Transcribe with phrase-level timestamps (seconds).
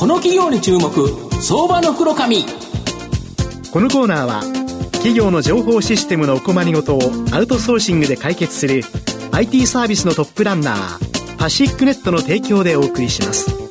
[0.00, 0.90] この企業に注目
[1.42, 2.38] 相場の袋紙
[3.70, 4.40] このコーナーは
[4.92, 7.00] 企業の情報システムのお困りごとを
[7.32, 8.82] アウトソーシングで解決する
[9.32, 13.69] IT サービスのトップランナーパシックネットの提供でお送りします。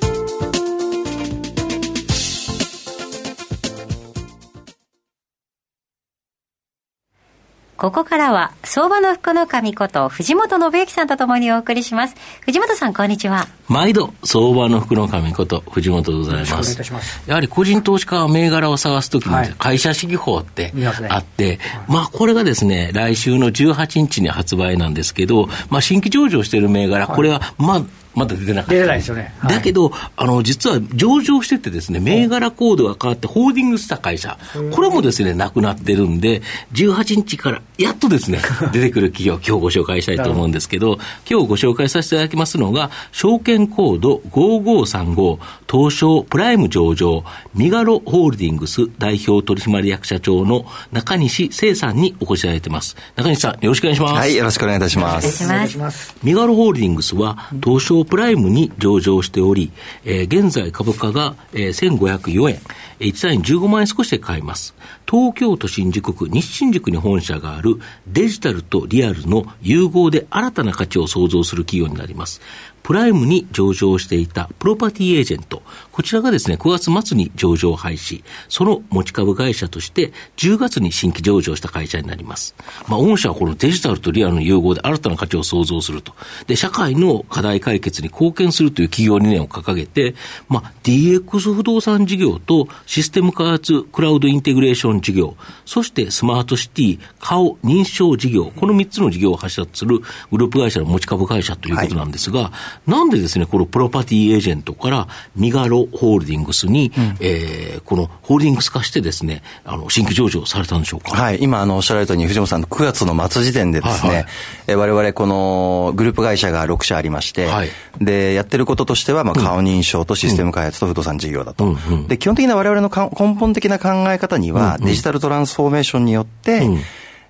[7.79, 12.15] ここからは、相場の福の神こと、藤本信之さんとともにお送りします。
[12.41, 13.47] 藤本さん、こんにちは。
[13.69, 16.91] 毎度、相場の福の神こと、藤本でございます。
[16.91, 20.73] ますやはり個人投資家は銘柄を探すときに、会社主義法って
[21.07, 27.81] あって、ねはい、まあ、これがですね、来週の18日に発売なんですけど、まあ、新規上場している銘柄、これは、まあ、
[28.15, 28.73] まだ出てなかった。
[28.73, 29.33] 出てないですよね。
[29.39, 34.37] はい、だけど、あの、実は上場しててですね、銘柄コードが変わってホールディングした会社、
[34.71, 36.41] これもですね、なくなってるんで、
[36.73, 38.39] 18日からやっとですね、
[38.73, 45.39] 出てくる企業、今日ご紹介したいと思うんですけど、今日ご紹介させていただきますのが、証券コード5535、
[45.69, 52.95] 東証プライム上場、ミガロホールディングス代表取締役社長の中西聖さんにお越しいただいてます。
[53.15, 54.13] 中西さん、よろしくお願いします。
[54.15, 55.45] はい、よろしくお願いいたします。
[55.45, 56.15] お願いします。
[56.23, 59.71] ミガロホールディングスは、東証プライムに上場しており、
[60.05, 62.59] えー、現在株価が、えー、1504円、
[62.99, 64.75] 1単位15万円少しで買えます。
[65.09, 72.41] 東京都新宿区西新宿に本社があるデジタルとリアルの融合で新たな価値を創造する企業になります。
[72.89, 82.55] プライムに上場していたプロパティエージェント、こちらがですね、9月末に上場廃止、その持ち株会社として10月に新規上場した会社になります。
[82.87, 86.15] まあ、御社はこのデジタルとリアルの融合で新たな価値を創造すると。
[86.47, 90.15] で、社会の課題解決に貢献するという企業理念を掲げて、
[90.47, 99.99] まあ、DX 不動産事業とシステム開発クラウドインテグレーション事業、そしてスマートシティ、顔認証事業、この3つの事業を発射する
[100.31, 102.51] グループ会社の持ち株会社ということなんですが、は
[102.87, 111.11] なんでですね、このプロパティエージェントからミガロホールディングスに、うん、えー、このホールディングス化してですね、あの、新規上場されたんでしょうか？
[111.11, 114.25] はい、今、あの、おっしゃられたように、藤本さんの9月の末時点でですね、はいはい、
[114.67, 117.69] え我々このグループ会社が6社ありまして、はい、
[117.99, 121.65] で、やってることとしては、まあ、顔認証とシステム開発と不動産事業だと。
[121.65, 126.79] うんうん、で、基本的な我々の根本的な考え方には、デジタルトランスフォーメーションによって、うん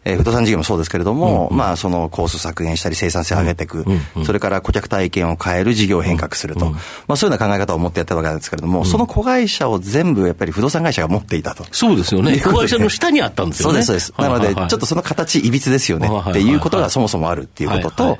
[0.05, 6.79] えー、不動産事業もそうですけれども、うんまあ、そのコース削減したり生産性を上げていく、うんそれから顧客体験を変える事業を変革すると、うんま
[7.09, 11.65] あ、そういうような考え方を持ってやったわけなんですけれども、その子会社を全部やっぱり不動産会社が持っていたと。
[11.71, 12.39] そうですよね。
[12.39, 13.83] 子会社の下にあったんですよね。
[13.83, 14.31] そうです、そうです。
[14.31, 16.09] なので、ちょっとその形、いびつですよね。
[16.29, 18.19] っていうことがそもそもあるっていうことと、はいはい。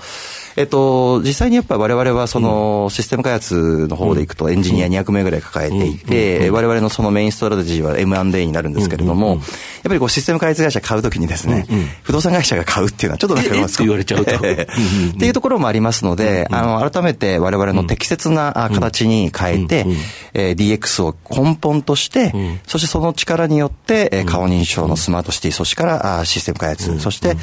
[0.58, 9.40] えっと、実際にやっぱ我々はそのシステム開発の方でいくとエンジニア200名ぐらい抱えていて、我々のそのメインストラテジーは M&A になるんですけれども、
[9.80, 11.66] やっぱりこうシステム開発会社買うときにですね、
[12.04, 14.36] 不動産会社が買うっていうのはちょっとなんか言われちゃうと。
[14.36, 19.86] っていうところもありますので、あの、改めて我々の適切な形に変えて、
[20.34, 22.34] え DX を根本として、
[22.68, 27.38] そしてその力によって、顔認証のスマートシティ、そしてからシステム開発、そして、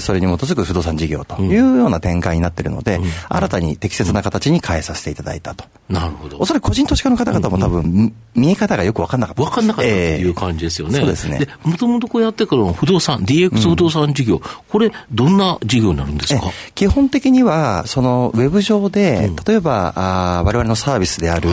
[0.00, 5.64] それに基づく不動産事業というような展開になってってるので、うん、新たに適切な形に変えさせていただいたと。
[5.88, 6.38] なるほど。
[6.38, 9.42] おそらく個人投資家の方々も多分、うんうん、見え方がよく分かんなかった。
[9.42, 10.98] 分かんなかったという感じですよね。
[10.98, 11.40] そうですね。
[11.80, 16.42] ともとこうやってからの不動産、DX 不動産事業、うん、これ、どんな事業になるんですか？
[16.74, 21.50] 基本的には、その、ウェブ上で、例えば、あ我々のサービスである、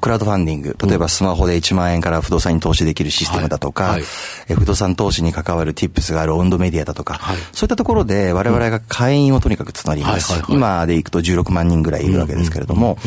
[0.00, 3.92] クラウドファンディング、例えばスマホで1万円から不動産に投資できるシステムだとか、はい。
[3.92, 4.04] はい、
[4.48, 10.42] え不動産投資に関わる tips がある温度メディアだとか、はい、そういったところで我々が会員をとにかく募ります。
[10.48, 12.98] 今でいくと16万人ぐらいいるわけですけれども、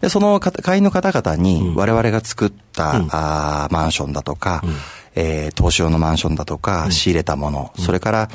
[0.00, 4.62] でその会員の方々に我々が作った、あマンションだとか、
[5.20, 8.28] えー、投資用のマンションだとか、仕入れたもの、それから、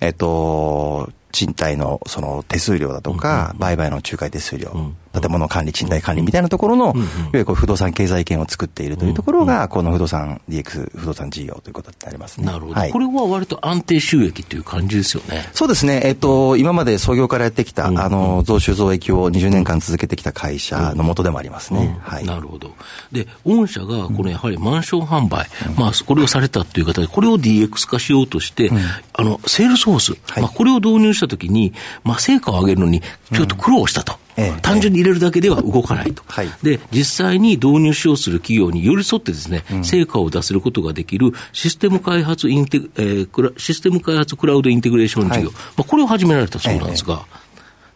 [0.00, 7.04] えっ、と、賃貸のその手数料だとか、売買の仲介手数料、建物管理、賃貸管理みたいなところの、いわ
[7.34, 12.46] ゆる不動産経済圏を作っているというところが、この不動産 DX 不動産事業ということになりますね。
[12.46, 12.74] なるほど。
[12.74, 15.48] はい、これは割と安定収益という感じですよね。
[15.52, 16.00] そうですね。
[16.04, 21.98] えっ、と、今まで創業からやってきた、あの、増収増益を20年間続けてきた会社のもとでもありますね。
[22.02, 22.24] はい。
[22.24, 22.74] なるほど。
[23.12, 25.46] で、御社が、このやはりマンション販売、
[25.76, 28.70] まあ、これをされたという方で、これを DX 化しようとして、
[29.12, 31.72] あの、セールスフォース、まあ、これを導入したときに、
[32.04, 33.02] まあ、成果を上げるのに、
[33.32, 34.18] ちょっと苦労したと。
[34.62, 47.24] 単純に入れるだけでは動かないと、はい、で実際に導入しようする企業に寄り添ってですね、うん、成果を出せることができるシステム開発インテ、えー、システム開発クラウドインテグレーション事業、はい、まあ、これを始められたそうなんですが。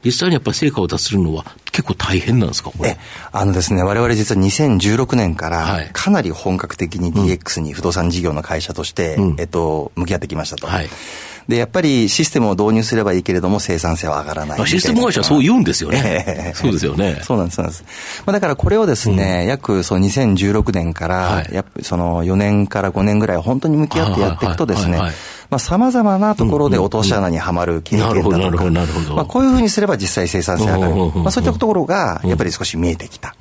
[0.05, 2.99] 実際にやっぱり成果を出せるのは結構大変なんですか、これ。
[3.33, 9.37] あのですね、我々実は2016年から、かなり本格的に DX に不動産事業の会社として、うん。
[9.39, 10.67] えっと、向き合ってきましたと。
[10.67, 10.89] はい。
[11.49, 14.67] で、やっぱりシステムを導入すればいいけれども生産性は上がらないな。
[14.67, 16.25] システム会社はそう言うんですよね。
[16.27, 16.55] ええ。
[16.57, 17.21] そうですよね。
[17.23, 17.85] そうなんです、そうなんです。
[18.25, 21.49] まあ、だからこれをですね、約その2016年から、はい。
[21.53, 25.01] やっぱその4年から5年ぐらい本当に向き合ってやっていくとですね
[25.51, 28.71] まあ様々なところで落とし穴にはまる経験だとか、
[29.15, 30.95] まあこういうふうにすれば実際生産性上がる。
[30.95, 33.35] まあそういったところがやっぱり少し見えてきた。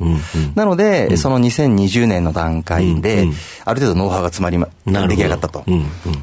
[0.56, 3.28] なので、その2020年の段階で、
[3.66, 5.64] ある程度ノウハウが詰まりま、出来上がったと。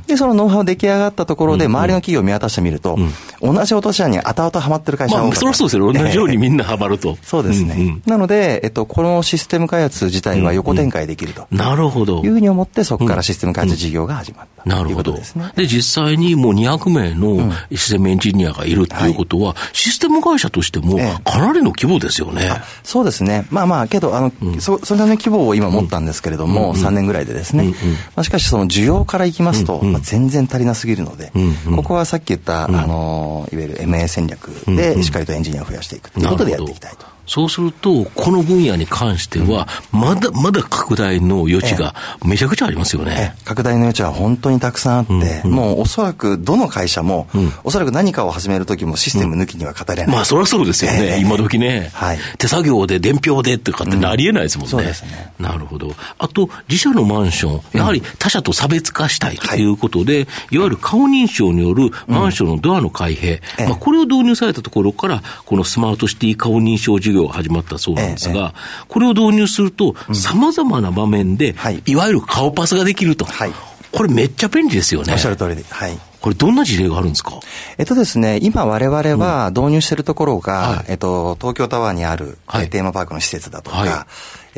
[0.07, 2.99] で、そのノウハウ出来上がったところで、周りの企業を見渡してみると、
[3.41, 5.93] 同じ落とし穴に後々はまってる会社が多まあ、かそりゃそうですよ。
[5.93, 7.17] 同じようにみんなハマると。
[7.23, 7.99] そうですね。
[8.07, 12.29] なので、えっと、このシステム開発自体は横展開できるとなるほどい。
[12.29, 15.13] うふうに思って、そこからシステム開発事業が始まったというこなるほど。
[15.13, 15.53] とですね。
[15.57, 21.31] で、実際にもう200名のシステムエンジニアがいるっていうことは、システム会社としてもええ。
[21.31, 22.51] かなりの規模ですよね。
[22.83, 23.47] そうですね。
[23.51, 27.75] まあまあ、けど、あの、そ、それなりの規模を今持ったんですけれども、3年ぐらいでですね。
[28.15, 31.33] まあ、しかし、その需要からいきますと、まあ全然足りなすぎるので、
[31.77, 37.16] ここはさっき言った、あの、いわゆる MA 戦略で、しっかりとエンジニアを増やしていくということでやっていきたいと。
[37.27, 41.95] そうすると、この分野に関しては、まだまだ拡大の余地が
[42.25, 43.35] めちゃくちゃありますよね。
[43.37, 47.29] え拡大の余地は本当にたくさんあって、もうおそらくどの会社も、
[47.65, 50.07] おそらく何かを始めるときもシステム抜きには語れない。
[50.07, 50.99] まあ、そりゃそうですよね。
[51.03, 52.19] ええ今時ね、はい。
[52.39, 54.71] 手作業で伝票でとかってありえないですもんね。
[54.71, 55.33] そうですね。
[55.39, 55.93] なるほど。
[56.19, 63.67] あと、自社のマンション、やはり他社と差別化したいということで、い、わゆる顔認証によるマンションのドアの開閉、ええ。
[63.67, 68.55] まあ、これを導入されたところから、このスマートシティ顔認証事業が始まったそうなんですが、
[68.89, 73.25] これを導入すると、様々な場面で、はいい、わゆる顔パスができると。
[73.25, 73.53] はい
[73.93, 75.19] これめっちゃ便利ですよねおっ。
[75.19, 75.65] しゃる通りで。
[75.71, 75.99] はい。
[76.21, 77.41] これどんな事例があるんですか？
[77.79, 84.07] えっとですね、今我々は導入しているところが、はいえっと、東京タワーにある、はいえテーマパークの施設だとか、は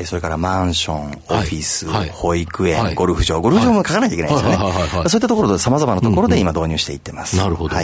[0.04, 2.10] それからマンション、オフィス、はい。
[2.10, 2.94] 保育園、はい。
[2.94, 4.56] ゴルフ場、ゴルフ場も書かないといけないですよね。
[4.56, 4.62] そ
[5.00, 7.36] ういったところで様々なところで今導入していってます。
[7.36, 7.76] なるほど。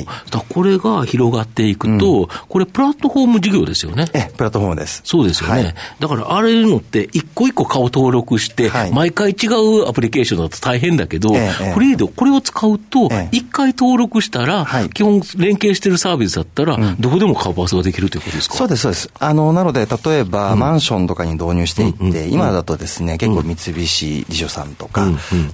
[0.48, 4.06] これが広がっていくと、これプラットフォーム事業ですよね。
[4.12, 5.02] え、プラットフォームです。
[5.04, 5.62] そうですよね。
[5.64, 5.74] はい。
[6.00, 8.92] だから、あれのって、一個一個顔登録して、はい。
[8.92, 14.90] 毎回違うアプリケーションだと大変だけど、ええフリーでこれを使うとええ、一回登録したら、はい。
[14.90, 18.56] 基本連携してるサービスだったら、どこでも顔パスができるということですか？
[18.56, 19.10] そうです、そうです。
[19.18, 25.06] あの、なので、例えば、マンションとかに導入していって、今だとですね、結構三菱地所さんとか、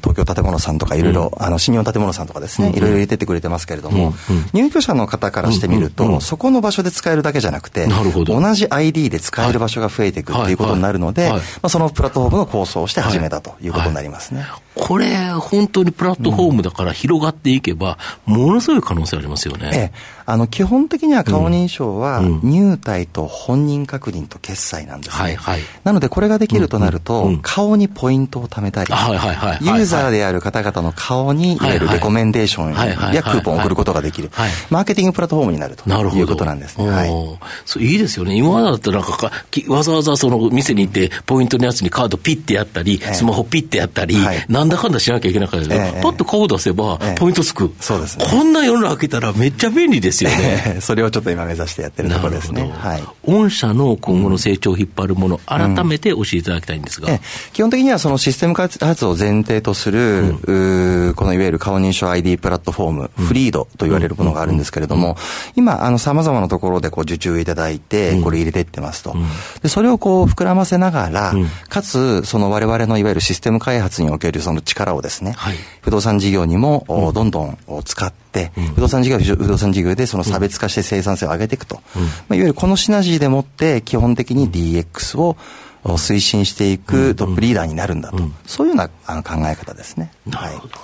[0.02, 4.14] 東京建物さんとか、いろいろ、あの、新日本建物さんとかですね、いろいろ入れてってくれてますけれども、
[4.52, 8.41] 入居者の方からしてみると、そこの場所で使えるだけじゃなくて、なるほど。
[8.41, 14.46] 同じ ID で使える場所が増えていくっていうことになるので、まあ、そのプラットフォームの構想をして始めたということになりますね。
[14.75, 19.70] これ、本当にプラットフォームだから広がっていけば、ものすごい可能性ありますよね。
[19.73, 19.93] ええ、
[20.26, 25.23] あの、基本的には顔認証は、入隊と本人確認と決済なんですね。
[25.23, 25.37] はい。
[25.37, 25.61] はい。
[25.85, 34.51] なので、これができるとなると、顔にポイントを貯めたり、ユーザーである方々の顔に、いわゆるレコメンデーションやクーポンを送ることができるはい。
[34.71, 35.89] マーケティングプラットフォームになると。
[35.91, 36.89] いうことなんですね。
[36.89, 37.85] はい。
[37.85, 38.35] いいですよね。
[38.35, 39.31] 今までだったらなんか
[39.69, 47.73] わざわざその店に行って、ポイントのやつにカードピッてやったり、ええスマホピッてやったり、はいなんだかんだしなきゃいけなかったけど、ええパッと顔を出せばええ、ポイントつく。
[47.81, 50.79] そうですねこんな世の中開けたらめっちゃ便利ですよね。
[50.81, 52.71] それをちょっと今目指してやってるところですね。
[52.79, 53.03] はい。
[53.27, 57.11] 御社の今後の成長を引っ張るもの、改めて教えていただきたいんですが。
[57.11, 57.20] ええ。
[57.52, 65.17] 基本的にはそのシステム開発を前提とする、うーこのいわゆる顔認証 ID プラットフォーム、フリードと言われるものがあるんですけれども、
[65.56, 69.14] 今、あの、様々なところでこう受注いただいて、これ入れていってますと。
[69.62, 71.34] で、それをこう膨らませながら、
[71.69, 75.56] かつ、その我々のいわゆるシステム開発におけるその力をですね、はい。
[75.82, 81.81] 不動産事業にも、おどんどんお使って、不動産事業は不動産事業でその差別化して生産性を上げていくと。
[81.94, 82.00] ま
[82.31, 85.36] あ、いわゆるこのシナジーでもって、基本的に DX を
[85.84, 88.19] お推進していくトップリーダーになるんだと。
[88.46, 90.13] そういうようなあの考え方ですね。
[90.27, 90.75] なるほど。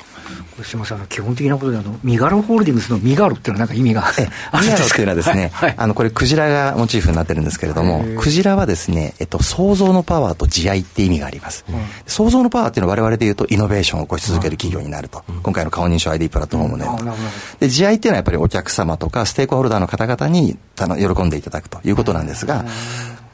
[0.57, 4.73] これすみません、基本的なことで、あの、ミガロホールディングスのミガロっていうのはなんか意味がえあるんですか？
[4.73, 5.69] ミヤロっていうのはですね、はい。
[5.71, 5.79] はい。
[5.79, 11.65] あの、これクジラがモチーフになってるんですけれども、クジラはですね、えっと、創造のパワーと慈愛って意味があります。
[12.07, 15.23] 創造のパワーっていうのは我々で言うとイノベーションを起こし続ける企業になると。
[15.43, 17.00] 今回の顔認証 ID プラットフォームのような。
[17.03, 17.31] あなるほど。
[17.61, 22.65] で、慈愛っていうのはやっぱりお客様とかステークホルダーの方々にあの喜んでいただくということなんですが、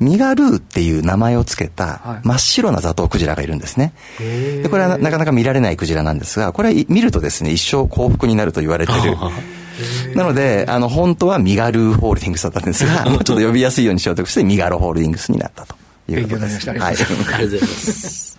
[0.02, 3.94] ミガルーっていう名前をつけたはい真っ白なザトウクジラがいるんですね。
[4.18, 9.16] で、これはなかなか見られないクジラなんですが、これはい見るとですね、一生幸福になると言われてる。
[10.14, 15.75] なので、あの、本当はミガルーホールディングスだったんですが、 ちょっと呼びやすいようにしようとして、ミガロホールディングスになったと。
[16.16, 18.33] 勉強になりましたありがとうございますはいありがとうございます。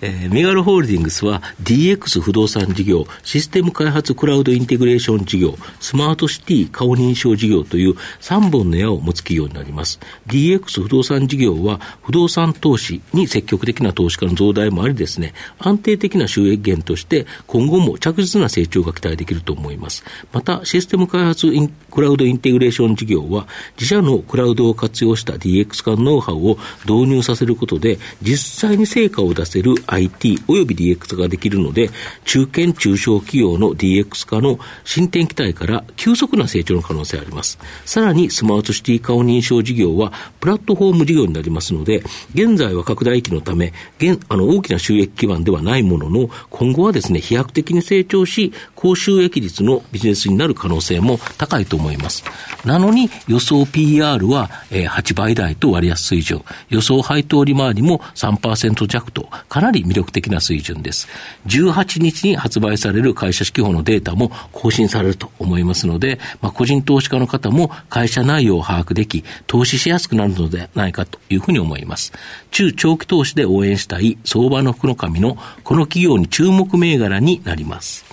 [0.00, 10.00] えー、メガロホールディングスは DX 不動産事業、システム開発クラウドインテグレーション事業、スマートシティ顔認証事業という3本の矢を持つ企業になります。
[10.26, 20.04] DX 不動産事業は不動産投資に積極的な投資家の増大もありですね、安定的な収益源として今後も着実な成長が期待できると思います。
[20.32, 21.46] また、システム開発
[21.90, 31.90] クラウドインテグレーション事業は自社のクラウドを活用した DX 化のノウハウを導入させることで実際に成果を出せる IT および DX ができるので、
[32.24, 37.58] 中堅中小企業の DX 化の進展期待から急速な成長の可能性あります。
[37.84, 42.02] さらにスマートシティ化を認証事業はプラットフォーム事業になりますので、
[42.34, 52.24] 現在は拡大期のため、現あの大きな収益基盤ではないものの、今後はですね、飛躍的に成長し、高収益率のビジネスになる可能性も高いと思います。
[52.64, 61.08] なのに予想 PR は、え、8倍台と割安水準、予想配当利回りも3%弱と、かなり魅力的な水準です。
[61.46, 72.12] 18日に発売される会社指揮法のデータも更新されると思いますので、まあ、個人投資家の方も会社内容を把握でき、投資しやすくなるのではないかというふうに思います。
[72.50, 78.04] 中長期投資で応援したい相場の福の神のこの企業に注目銘柄になります。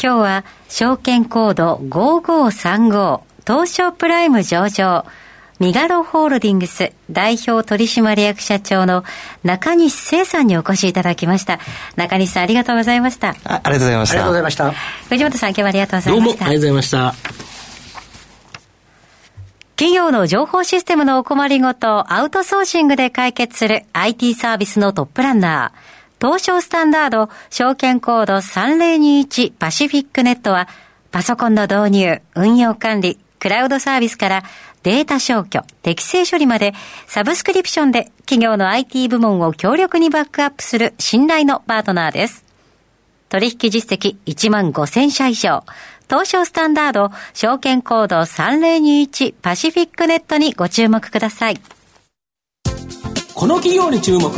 [0.00, 5.04] 今日は証券コード5535東証プライム上場
[5.58, 9.02] ミガロホールディングス代表取締役社長の
[9.42, 11.58] 中西聖さんにお越しいただきました。
[11.96, 13.30] 中西さんありがとうございました。
[13.30, 14.14] あありがとうございました。
[14.14, 14.70] ありがとうございました。
[15.08, 16.14] 藤本さん今日はありがとうございました。
[16.14, 17.14] どうもありがとうございました。
[19.74, 25.98] 企業の情報システムのお困りごとをアウトソーシングで解決する IT サービスのトップランナー。
[26.20, 30.68] 東証スタンダード証券コード3021パシフィックネットは
[31.12, 34.42] パソコンの導入、運用管理、クラウドサービスから
[34.88, 36.72] データ消去、適正処理まで、
[37.06, 42.42] サブスクリプションで企業の IT 部門を強力にバックアップする信頼のパートナーです。
[43.28, 45.62] 取引実績1万5000社以上。
[46.08, 51.60] 東証スタンダード、証券コード3021パシフィックネットにご注目ください。
[53.34, 54.30] この企業に注目、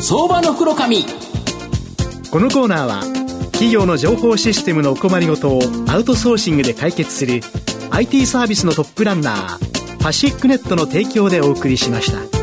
[0.00, 1.04] 相場の黒髪。
[2.30, 3.02] このコーナーは、
[3.52, 7.42] 企業の情報システムのお困りごとをアウトソーシングで解決する
[7.90, 12.37] IT サービスのトップランナーパシックネットの提供でお送りしました。